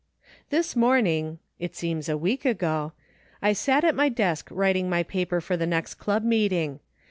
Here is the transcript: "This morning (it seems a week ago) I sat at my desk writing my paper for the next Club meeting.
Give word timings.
"This 0.49 0.75
morning 0.75 1.37
(it 1.59 1.75
seems 1.75 2.09
a 2.09 2.17
week 2.17 2.43
ago) 2.43 2.93
I 3.39 3.53
sat 3.53 3.83
at 3.83 3.93
my 3.93 4.09
desk 4.09 4.47
writing 4.49 4.89
my 4.89 5.03
paper 5.03 5.39
for 5.39 5.55
the 5.55 5.67
next 5.67 5.93
Club 5.99 6.23
meeting. 6.23 6.79